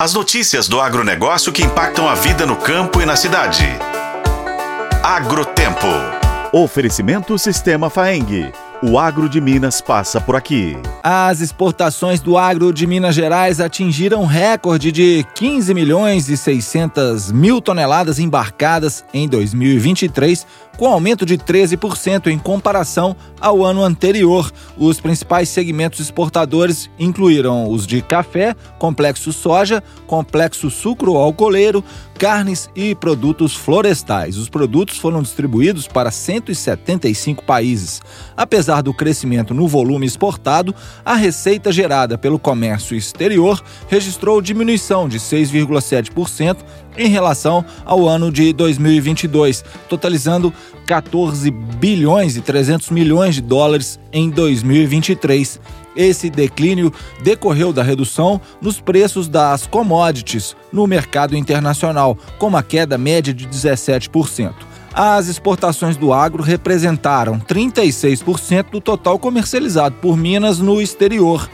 As 0.00 0.14
notícias 0.14 0.66
do 0.66 0.80
agronegócio 0.80 1.52
que 1.52 1.62
impactam 1.62 2.08
a 2.08 2.14
vida 2.14 2.46
no 2.46 2.56
campo 2.56 3.02
e 3.02 3.04
na 3.04 3.16
cidade. 3.16 3.66
Agrotempo. 5.04 5.86
Oferecimento 6.54 7.38
Sistema 7.38 7.90
Faeng. 7.90 8.50
O 8.82 8.98
agro 8.98 9.28
de 9.28 9.42
Minas 9.42 9.82
passa 9.82 10.18
por 10.18 10.34
aqui. 10.34 10.74
As 11.02 11.42
exportações 11.42 12.18
do 12.18 12.38
agro 12.38 12.72
de 12.72 12.86
Minas 12.86 13.14
Gerais 13.14 13.60
atingiram 13.60 14.24
recorde 14.24 14.90
de 14.90 15.22
15 15.34 15.74
milhões 15.74 16.30
e 16.30 16.36
600 16.36 17.30
mil 17.30 17.60
toneladas 17.60 18.18
embarcadas 18.18 19.04
em 19.12 19.28
2023, 19.28 20.46
com 20.80 20.86
aumento 20.86 21.26
de 21.26 21.36
13% 21.36 22.28
em 22.28 22.38
comparação 22.38 23.14
ao 23.38 23.62
ano 23.62 23.84
anterior. 23.84 24.50
Os 24.78 24.98
principais 24.98 25.50
segmentos 25.50 26.00
exportadores 26.00 26.88
incluíram 26.98 27.70
os 27.70 27.86
de 27.86 28.00
café, 28.00 28.56
complexo 28.78 29.30
soja, 29.30 29.82
complexo 30.06 30.70
sucro 30.70 31.18
alcooleiro, 31.18 31.84
carnes 32.18 32.70
e 32.74 32.94
produtos 32.94 33.54
florestais. 33.54 34.38
Os 34.38 34.48
produtos 34.48 34.96
foram 34.96 35.20
distribuídos 35.20 35.86
para 35.86 36.10
175 36.10 37.44
países. 37.44 38.00
Apesar 38.34 38.82
do 38.82 38.94
crescimento 38.94 39.52
no 39.52 39.68
volume 39.68 40.06
exportado, 40.06 40.74
a 41.04 41.14
receita 41.14 41.70
gerada 41.70 42.16
pelo 42.16 42.38
comércio 42.38 42.96
exterior 42.96 43.62
registrou 43.86 44.40
diminuição 44.40 45.10
de 45.10 45.18
6,7% 45.18 46.56
em 46.96 47.08
relação 47.08 47.64
ao 47.84 48.06
ano 48.06 48.30
de 48.30 48.52
2022, 48.52 49.64
totalizando 49.88 50.52
14 50.86 51.50
bilhões 51.50 52.36
e 52.36 52.40
300 52.40 52.90
milhões 52.90 53.36
de 53.36 53.40
dólares 53.40 53.98
em 54.12 54.30
2023. 54.30 55.60
Esse 55.96 56.30
declínio 56.30 56.92
decorreu 57.22 57.72
da 57.72 57.82
redução 57.82 58.40
nos 58.60 58.80
preços 58.80 59.28
das 59.28 59.66
commodities 59.66 60.56
no 60.72 60.86
mercado 60.86 61.36
internacional, 61.36 62.16
com 62.38 62.46
uma 62.46 62.62
queda 62.62 62.96
média 62.96 63.34
de 63.34 63.46
17%. 63.46 64.54
As 64.92 65.28
exportações 65.28 65.96
do 65.96 66.12
agro 66.12 66.42
representaram 66.42 67.38
36% 67.38 68.70
do 68.70 68.80
total 68.80 69.18
comercializado 69.18 69.96
por 69.96 70.16
Minas 70.16 70.58
no 70.58 70.80
exterior. 70.80 71.48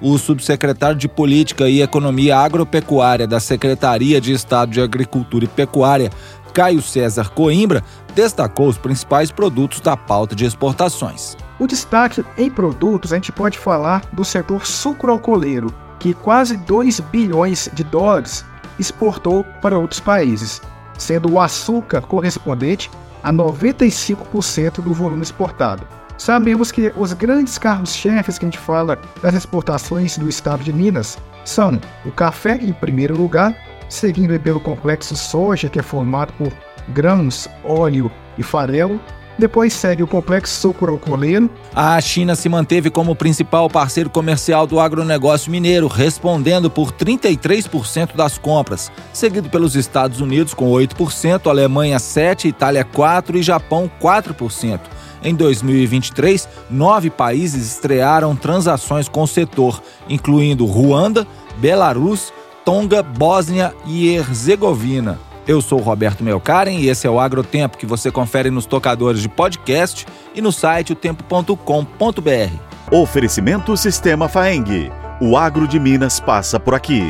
O 0.00 0.18
subsecretário 0.18 0.96
de 0.96 1.08
Política 1.08 1.68
e 1.68 1.80
Economia 1.80 2.36
Agropecuária 2.36 3.26
da 3.26 3.38
Secretaria 3.38 4.20
de 4.20 4.32
Estado 4.32 4.72
de 4.72 4.80
Agricultura 4.80 5.44
e 5.44 5.48
Pecuária, 5.48 6.10
Caio 6.52 6.82
César 6.82 7.30
Coimbra, 7.30 7.82
destacou 8.14 8.68
os 8.68 8.78
principais 8.78 9.30
produtos 9.30 9.80
da 9.80 9.96
pauta 9.96 10.34
de 10.34 10.44
exportações. 10.44 11.36
O 11.58 11.66
destaque 11.66 12.24
em 12.36 12.50
produtos 12.50 13.12
a 13.12 13.16
gente 13.16 13.32
pode 13.32 13.58
falar 13.58 14.02
do 14.12 14.24
setor 14.24 14.66
sucroalcooleiro, 14.66 15.72
que 15.98 16.12
quase 16.12 16.56
2 16.56 17.00
bilhões 17.00 17.68
de 17.72 17.84
dólares 17.84 18.44
exportou 18.78 19.44
para 19.60 19.78
outros 19.78 20.00
países, 20.00 20.60
sendo 20.98 21.32
o 21.32 21.40
açúcar 21.40 22.02
correspondente 22.02 22.90
a 23.22 23.32
95% 23.32 24.80
do 24.82 24.92
volume 24.92 25.22
exportado. 25.22 25.86
Sabemos 26.18 26.70
que 26.70 26.92
os 26.96 27.12
grandes 27.12 27.58
carros-chefes 27.58 28.38
que 28.38 28.44
a 28.44 28.48
gente 28.48 28.58
fala 28.58 28.98
das 29.22 29.34
exportações 29.34 30.18
do 30.18 30.28
estado 30.28 30.62
de 30.62 30.72
Minas 30.72 31.18
são 31.44 31.80
o 32.04 32.12
café 32.12 32.56
em 32.56 32.72
primeiro 32.72 33.16
lugar, 33.16 33.54
seguindo 33.92 34.38
pelo 34.40 34.58
complexo 34.58 35.14
soja, 35.14 35.68
que 35.68 35.78
é 35.78 35.82
formado 35.82 36.32
por 36.32 36.50
grãos, 36.88 37.46
óleo 37.62 38.10
e 38.38 38.42
farelo, 38.42 38.98
depois 39.38 39.72
segue 39.72 40.02
o 40.02 40.06
complexo 40.06 40.60
sucroalcooleiro. 40.60 41.50
A 41.74 42.00
China 42.00 42.34
se 42.34 42.48
manteve 42.48 42.90
como 42.90 43.14
principal 43.14 43.68
parceiro 43.68 44.08
comercial 44.08 44.66
do 44.66 44.80
agronegócio 44.80 45.50
mineiro, 45.50 45.88
respondendo 45.88 46.70
por 46.70 46.90
33% 46.90 48.16
das 48.16 48.38
compras, 48.38 48.90
seguido 49.12 49.50
pelos 49.50 49.76
Estados 49.76 50.20
Unidos 50.20 50.54
com 50.54 50.70
8%, 50.70 51.46
Alemanha 51.48 51.98
7%, 51.98 52.46
Itália 52.46 52.84
4% 52.84 53.34
e 53.34 53.42
Japão 53.42 53.90
4%. 54.00 54.80
Em 55.22 55.34
2023, 55.34 56.48
nove 56.70 57.10
países 57.10 57.74
estrearam 57.74 58.34
transações 58.34 59.08
com 59.08 59.22
o 59.22 59.28
setor, 59.28 59.82
incluindo 60.08 60.64
Ruanda, 60.64 61.26
Belarus, 61.58 62.32
Tonga, 62.64 63.02
Bósnia 63.02 63.74
e 63.86 64.14
Herzegovina. 64.14 65.18
Eu 65.46 65.60
sou 65.60 65.80
Roberto 65.80 66.22
Melkaren 66.22 66.78
e 66.78 66.88
esse 66.88 67.06
é 67.06 67.10
o 67.10 67.18
Agrotempo 67.18 67.76
que 67.76 67.86
você 67.86 68.10
confere 68.10 68.50
nos 68.50 68.66
tocadores 68.66 69.20
de 69.20 69.28
podcast 69.28 70.06
e 70.34 70.40
no 70.40 70.52
site 70.52 70.92
otempo.com.br. 70.92 71.56
Oferecimento 72.90 73.76
Sistema 73.76 74.28
Faeng. 74.28 74.90
O 75.20 75.36
agro 75.36 75.66
de 75.66 75.80
Minas 75.80 76.20
passa 76.20 76.60
por 76.60 76.74
aqui. 76.74 77.02